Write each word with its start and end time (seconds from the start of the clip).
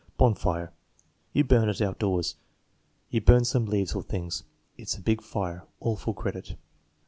Bonfire. 0.17 0.73
"You 1.31 1.43
burn 1.43 1.69
it 1.69 1.79
outdoors." 1.79 2.35
"You 3.11 3.21
burn 3.21 3.45
some 3.45 3.67
leaves 3.67 3.93
or 3.93 4.01
things." 4.01 4.43
"It's 4.75 4.97
a 4.97 4.99
big 5.01 5.21
fire." 5.21 5.67
(All 5.79 5.95
full 5.95 6.15
credit.) 6.15 6.55